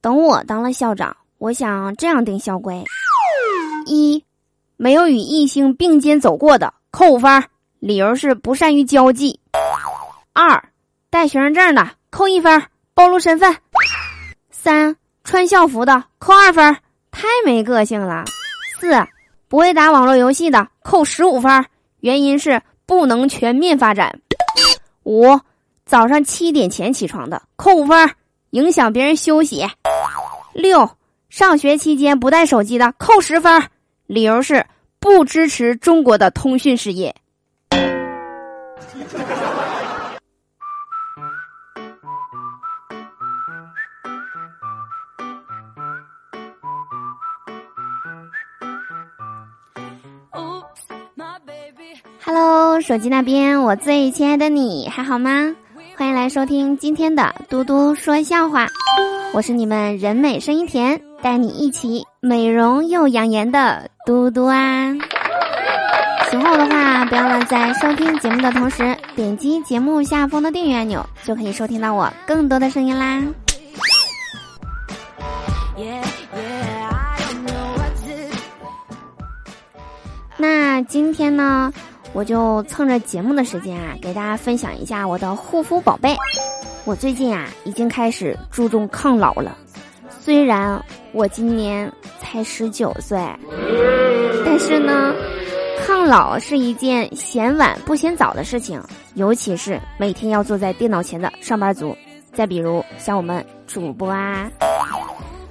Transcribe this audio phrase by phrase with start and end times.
[0.00, 2.84] 等我当了校长，我想这样定校规：
[3.86, 4.24] 一，
[4.76, 7.44] 没有与异性并肩走过的扣五分，
[7.80, 9.38] 理由是不善于交际；
[10.32, 10.68] 二，
[11.10, 12.62] 带学生证的扣一分，
[12.94, 13.52] 暴露身份；
[14.50, 16.76] 三，穿校服的扣二分，
[17.10, 18.24] 太没个性了；
[18.80, 18.92] 四，
[19.48, 21.66] 不会打网络游戏的扣十五分，
[22.00, 24.10] 原因是不能全面发展；
[25.02, 25.40] 五。
[25.84, 28.10] 早上七点前起床的扣五分，
[28.50, 29.66] 影响别人休息。
[30.58, 30.90] 六，
[31.28, 33.62] 上学期间不带手机的扣十分，
[34.08, 34.66] 理由是
[34.98, 37.14] 不支持中国的通讯事业。
[52.24, 55.54] Hello，手机那边，我最亲爱的你还好吗？
[55.96, 58.66] 欢迎来收听今天的嘟嘟说笑话，
[59.32, 64.92] 我是你们人美声音甜，带你一起美容又养颜的嘟嘟啊！
[66.30, 73.22] 喜欢我的话，不要忘在收听节目的同时点击节目下方的订阅按钮，就可以收听到我更多的声音啦。
[80.36, 81.72] 那今天呢？
[82.14, 86.16] 我就蹭着节目的时间啊，给大家分享一下我的护肤宝贝。
[86.88, 89.54] 我最近啊，已经开始注重抗老了。
[90.08, 93.18] 虽然我今年才十九岁，
[94.42, 95.14] 但是呢，
[95.84, 98.82] 抗老是一件嫌晚不嫌早的事情，
[99.16, 101.94] 尤其是每天要坐在电脑前的上班族。
[102.32, 104.50] 再比如像我们主播啊，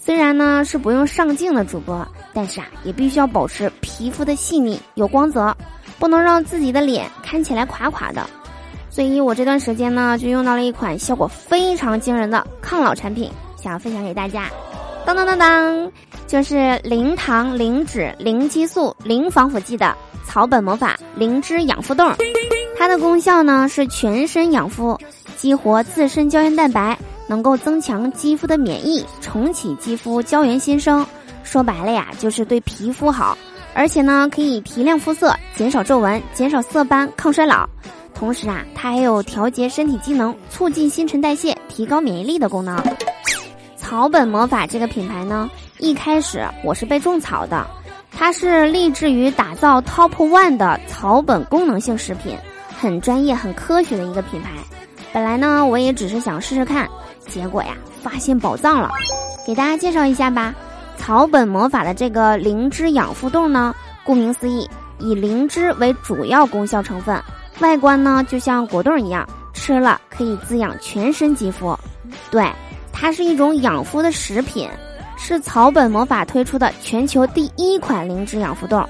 [0.00, 5.54] 虽然呢是不用上镜的主播，但是啊，也必须要保持皮肤的细腻有光泽。
[5.98, 8.24] 不能让自己的脸看起来垮垮的，
[8.98, 14.50] 所以我这段时间呢就用到了一款效果非常惊人的抗老产品，想要分享给大家。
[15.06, 15.92] 当当当当，
[16.26, 19.94] 就是零糖、零脂、零激素、零防腐剂的
[20.26, 22.12] 草本魔法灵芝养肤冻。
[22.76, 24.98] 它的功效呢是全身养肤，
[25.36, 31.06] 激活自身胶原蛋白，能够增强肌肤的免疫，重启肌肤胶原新生。
[31.44, 33.38] 说白了呀，就是对皮肤好。
[33.74, 37.64] 而且呢，可以提亮肤色，减少皱纹，减少色斑，抗衰老。
[38.18, 42.76] 同时啊，它还有调节身体机能、促进新陈代谢、提高免疫力的功能。
[43.76, 45.48] 草本魔法这个品牌呢，
[45.78, 47.64] 一开始我是被种草的，
[48.10, 52.36] 它是立志于打造 Top One 的草本功能性食品，
[52.76, 54.50] 很专业、很科学的一个品牌。
[55.12, 56.88] 本来呢，我也只是想试试看，
[57.28, 58.90] 结果呀，发现宝藏了。
[59.46, 60.52] 给大家介绍一下吧。
[60.96, 63.72] 草本魔法的这个灵芝养肤冻呢，
[64.04, 64.68] 顾名思义，
[64.98, 67.16] 以灵芝为主要功效成分，
[67.60, 71.76] 外观呢就像果冻一样，吃了可以滋养全身肌肤。
[72.30, 72.50] 对，
[72.92, 74.68] 它是一种养肤的食品，
[75.16, 78.86] 是草本魔法推出的全球第一款灵芝养肤冻。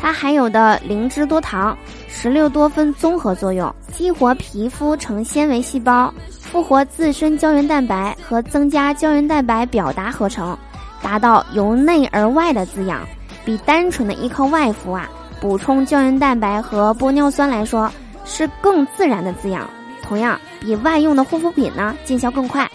[0.00, 1.76] 它含有的灵芝多糖、
[2.08, 10.56] 石榴多酚综合作用，激活皮肤成纤维细胞，复活自身胶原蛋白和增加胶原蛋白表达合成。
[11.02, 13.00] 达到由内而外的滋养，
[13.44, 15.08] 比单纯的依靠外敷啊
[15.40, 17.90] 补充胶原蛋白和玻尿酸来说
[18.28, 19.68] 是更自然的滋养。
[20.00, 22.70] 同样，比外用的护肤品呢见效更快。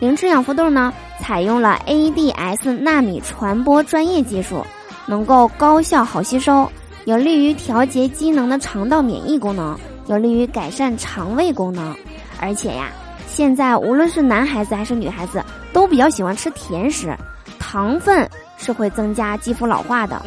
[0.00, 4.64] 灵芝养肤豆呢采用了 ADS 纳米传播专业技术，
[5.04, 6.70] 能够高效好吸收，
[7.04, 11.94] 有利于调节机能的肠道免疫功能，有利于改善肠胃功能。
[12.40, 12.88] 而且呀，
[13.26, 17.14] 现在无论是男孩子还是女孩子都比较喜欢吃甜食。
[17.58, 20.20] 糖分是会增加肌肤老化的，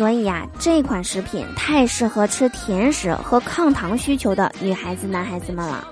[0.00, 5.86] 所以呀，这款食品太适合吃甜食和抗糖需求的女孩子、男孩子们了。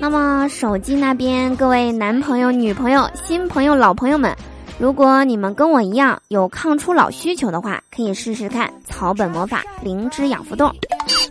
[0.00, 4.34] 那么，手机那边各位男朋友、女朋友、新朋友、老朋友们，
[4.80, 10.74] 如果你们跟我一样有抗初老需求的话，可以试试看草本魔法灵芝养肤冻。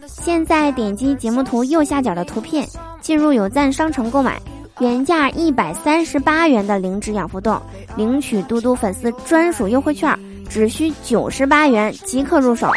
[0.05, 2.65] 现在点击节目图右下角的图片，
[3.01, 4.41] 进入有赞商城购买。
[4.79, 7.59] 原价一百三十八元的灵芝养肤冻，
[7.97, 10.17] 领取嘟嘟粉丝专属优惠券，
[10.49, 12.69] 只需九十八元即可入手。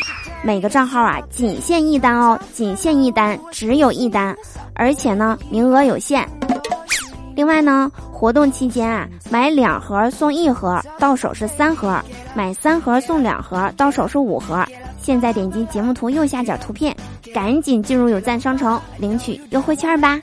[0.43, 4.35] 每个账号啊，仅限一单哦，仅限一单，只有一单，
[4.75, 6.27] 而且呢，名额有限。
[7.35, 12.01] 另外呢，活动期间啊，买两盒送一盒，到手是三盒；
[12.35, 14.65] 买三盒送两盒，到手是五盒。
[15.03, 16.97] 现在点击节目图右下角图片，
[17.35, 20.21] 赶紧进入有赞商城领取优惠券吧。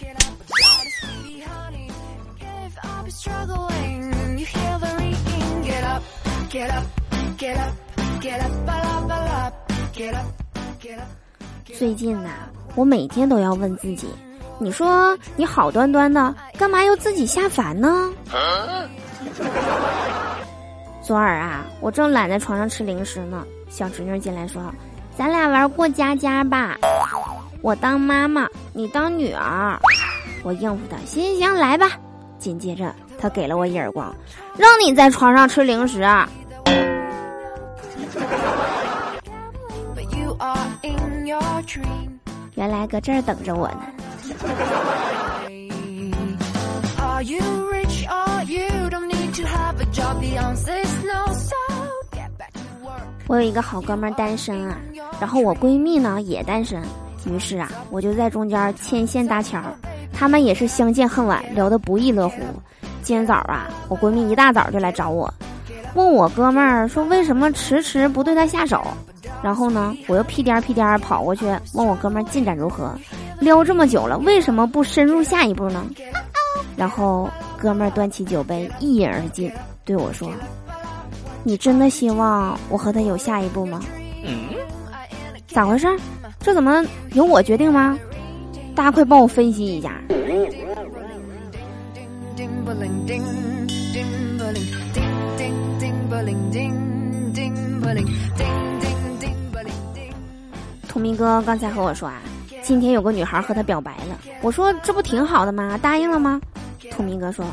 [6.49, 7.06] Get up.
[11.77, 12.29] 最近呐，
[12.73, 14.07] 我每天都要问自己：
[14.57, 18.11] 你说你好端端的，干嘛又自己下凡呢？
[21.03, 24.73] 昨儿啊，我正懒在床上吃零食呢，小侄女进来说
[25.15, 26.75] ：“咱俩玩过家家吧，
[27.61, 29.79] 我当妈妈，你当女儿。”
[30.43, 31.91] 我应付她：“行行行，来吧。”
[32.39, 34.11] 紧接着，她给了我一耳光，
[34.57, 36.03] 让你在床上吃零食。
[42.55, 43.81] 原来搁这儿等着我呢。
[53.27, 54.77] 我有一个好哥们单身啊，
[55.19, 56.81] 然后我闺蜜呢也单身，
[57.25, 59.61] 于是啊，我就在中间牵线搭桥。
[60.13, 62.41] 他们也是相见恨晚，聊得不亦乐乎。
[63.03, 65.31] 今天早啊，我闺蜜一大早就来找我，
[65.95, 68.81] 问我哥们儿说为什么迟迟不对他下手。
[69.43, 72.91] 然后呢，我又屁颠屁颠跑过去问我哥们儿进展如何，
[73.39, 75.85] 撩这么久了，为什么不深入下一步呢？
[76.75, 79.51] 然后哥们儿端起酒杯一饮而尽，
[79.85, 80.29] 对我说
[81.43, 83.79] ：“你真的希望我和他有下一步吗？”
[84.25, 84.49] 嗯，
[85.47, 85.87] 咋回事？
[86.39, 87.97] 这怎么由我决定吗？
[88.75, 90.01] 大家快帮我分析一下。
[100.87, 102.15] 聪明哥刚才和我说啊，
[102.63, 104.17] 今天有个女孩和他表白了。
[104.41, 105.77] 我说这不挺好的吗？
[105.79, 106.41] 答应了吗？
[106.91, 107.45] 聪明哥说，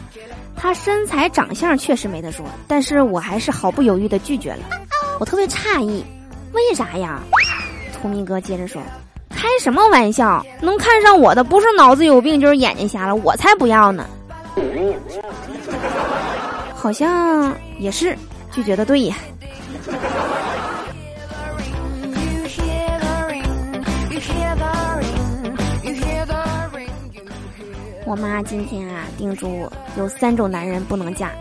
[0.56, 4.60] 他身材长相确实没得说，但是我还是毫不犹豫的拒绝了。
[5.20, 6.02] 我特别诧异，
[6.52, 7.20] 为啥呀？
[7.92, 8.80] 聪明哥接着说，
[9.28, 10.44] 开什么玩笑？
[10.62, 14.06] 能看上我的不是脑子有病就是眼睛瞎了，我才不要呢。
[16.74, 18.16] 好像也是，
[18.54, 19.16] 拒绝的对呀。
[28.06, 31.32] 我妈今天啊叮嘱我，有三种男人不能嫁，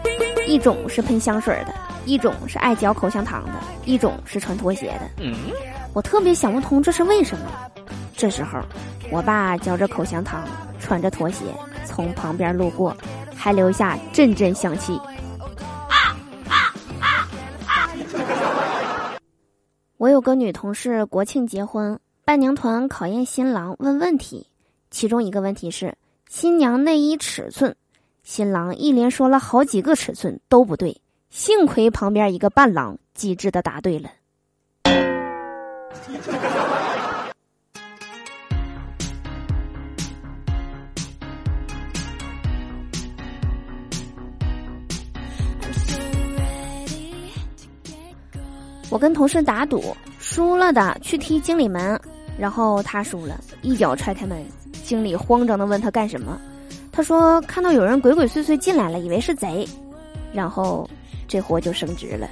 [0.48, 1.76] 一种是喷香水的，
[2.06, 3.52] 一种是爱嚼口香糖的，
[3.86, 5.02] 一种是穿拖鞋的。
[5.94, 7.46] 我特别想不通这是为什么。
[8.18, 8.60] 这时候，
[9.12, 10.42] 我爸嚼着口香糖，
[10.80, 11.46] 穿着拖鞋
[11.86, 12.96] 从旁边路过，
[13.36, 15.00] 还留下阵阵香气。
[20.04, 24.48] 我有个女同事国庆结婚，伴娘团考验新郎问问题，
[24.92, 25.96] 其中一个问题是。
[26.28, 27.74] 新娘内衣尺寸，
[28.22, 34.10] 新郎一连说了好几个尺寸都不对，幸亏旁边一个伴郎机智的答对了。
[48.94, 49.84] 我跟同事打赌，
[50.20, 52.00] 输了的去踢经理门，
[52.38, 54.46] 然后他输了，一脚踹开门。
[54.84, 56.40] 经理慌张的问他干什么？
[56.92, 59.68] 他说看到有人鬼鬼祟祟进来了，以为是贼，
[60.32, 60.88] 然后
[61.28, 62.30] 这货就升职了。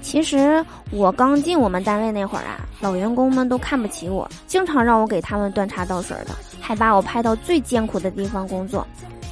[0.00, 6.30] 其实我刚进我们单位那会儿啊，老员工们都看不起我，经常让我给他们端茶倒水的，
[6.66, 8.84] 还把我派到最艰苦的地方工作。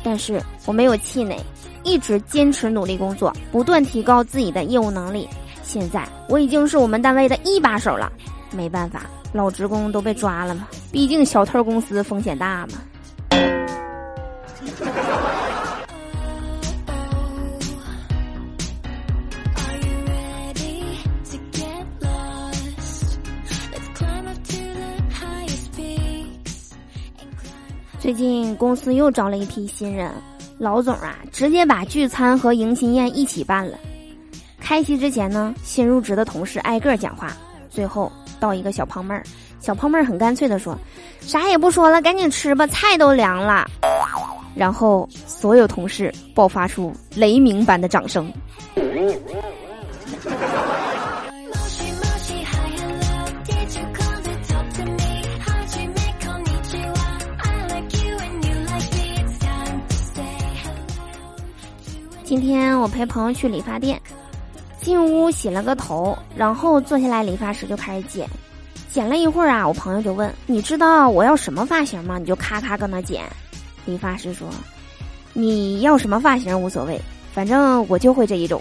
[0.04, 1.36] 但是我没有气馁。
[1.82, 5.28] 一直坚持努力工作，不断提高自己的业务能力。
[5.62, 8.10] 现在我已经是我们单位的一把手了。
[8.52, 9.02] 没办法，
[9.34, 12.78] 老职工都被抓了嘛，毕竟小偷公司风险大嘛。
[28.04, 30.12] 最近公司又招了一批新人。
[30.58, 33.78] 老总啊，直接把聚餐和迎新宴一起办了。
[34.60, 37.34] 开席之前呢，新入职的同事挨个讲话，
[37.70, 39.22] 最后到一个小胖妹儿，
[39.58, 40.78] 小胖妹儿很干脆的说
[41.22, 43.66] ：“啥也不说了，赶紧吃吧，菜都凉了。”
[44.54, 48.30] 然后所有同事爆发出雷鸣般的掌声。
[62.36, 64.02] 今天我陪朋友去理发店，
[64.82, 68.28] 进屋洗了个头，然后坐下来，理发师就开始剪。
[68.90, 73.22] 剪了一会儿啊，我朋友就问：“你知道我要什么发型吗？”你就咔咔搁那剪。
[73.86, 74.48] 理发师说
[75.32, 77.00] ：“你要什么发型无所谓，
[77.32, 78.60] 反正我就会这一种。”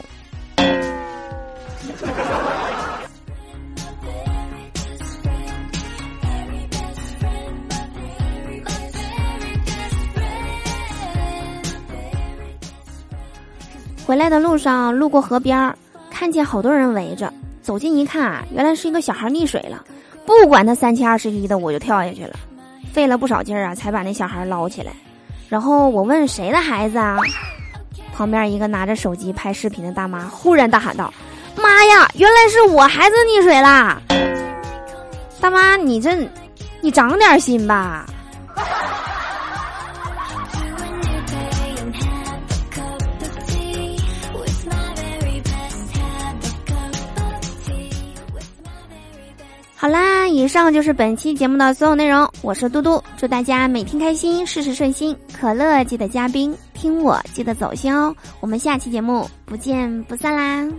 [14.05, 15.75] 回来的路上，路过河边儿，
[16.11, 17.31] 看见好多人围着。
[17.61, 19.81] 走近一看啊，原来是一个小孩溺水了，
[20.25, 22.33] 不管他三七二十一的，我就跳下去了，
[22.91, 24.91] 费了不少劲儿啊，才把那小孩捞起来。
[25.47, 27.17] 然后我问谁的孩子啊？
[28.13, 31.11] 旁边一个拿着手机拍视频的大妈忽然大喊道
[31.55, 34.01] ：“妈呀，原来是我孩子溺水啦！”
[35.39, 36.27] 大妈，你这，
[36.81, 38.05] 你长点心吧。
[49.83, 52.25] 好啦，以上就是本期节目的所有内容。
[52.41, 55.13] 我是嘟嘟，祝大家每天开心，事事顺心。
[55.37, 58.15] 可乐记得加冰，听我记得走心哦。
[58.39, 60.73] 我们下期节目不见不散啦！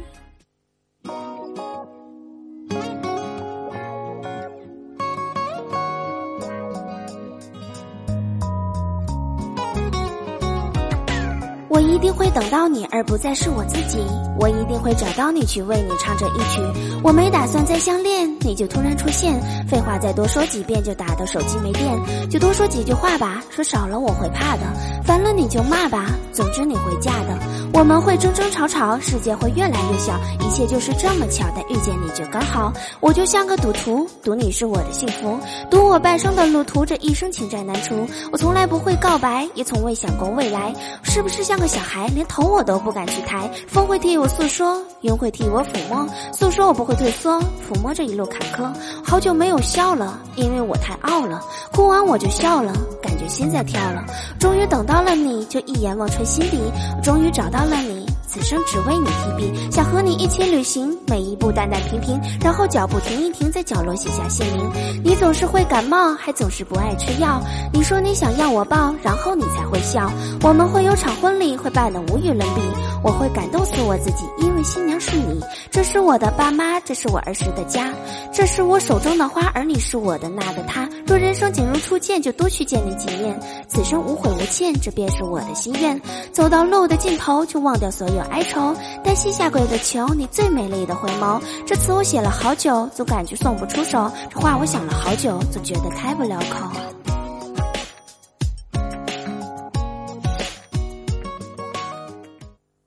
[11.95, 14.05] 一定会等到你，而不再是我自己。
[14.37, 16.61] 我一定会找到你，去为你唱这一曲。
[17.05, 19.41] 我没打算再相恋，你就突然出现。
[19.69, 21.97] 废话再多说几遍，就打到手机没电。
[22.29, 24.63] 就多说几句话吧，说少了我会怕的。
[25.05, 27.39] 烦了你就骂吧，总之你会嫁的。
[27.73, 30.19] 我们会争争吵吵，世界会越来越小。
[30.41, 32.73] 一切就是这么巧，但遇见你就刚好。
[32.99, 35.39] 我就像个赌徒，赌你是我的幸福，
[35.71, 37.95] 赌我半生的路途，这一生情债难除。
[38.33, 40.75] 我从来不会告白，也从未想过未来，
[41.05, 41.69] 是不是像个？
[41.75, 48.73] 小孩连头我都不敢去抬，风会替我诉说，云会替我抚摸，诉说我不会退缩，抚摸这一路坎坷。
[49.05, 51.41] 好久没有笑了，因为我太傲了，
[51.73, 52.73] 哭完我就笑了，
[53.03, 54.05] 感觉心在跳了。
[54.41, 56.59] 终于等到了你，就一眼望穿心底，
[57.03, 58.04] 终于找到了你。
[58.35, 64.69] 此生只为你提笔，想和你一起旅行，每一步淡淡平平，然后脚步停一停，在角落写下姓名。
[65.05, 67.41] 你总是会感冒，还总是不爱吃药。
[67.73, 70.11] 你说你想要我抱，然后你才会笑。
[70.43, 72.61] 我们会有场婚礼，会办得无与伦比。
[73.05, 75.41] 我会感动死我自己，因为新娘是你。
[75.71, 77.93] 这是我的爸妈，这是我儿时的家，
[78.33, 80.89] 这是我手中的花，而你是我的那个他。
[81.07, 83.39] 若人生仅如初见，就多去见你几面。
[83.69, 86.01] 此生无悔无欠，这便是我的心愿。
[86.33, 88.24] 走到路的尽头，就忘掉所有。
[88.31, 91.41] 哀愁，单膝下跪的求你最美丽的回眸。
[91.67, 94.11] 这词我写了好久，总感觉送不出手。
[94.31, 96.71] 这话我想了好久，总觉得开不了口。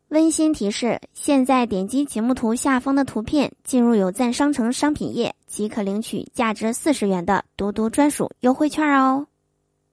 [0.10, 9.28] 温馨提示：现在点击节目图下方的图片，进入有赞商城商品页，即可领取价值四十元的嘟嘟专属优惠券哦。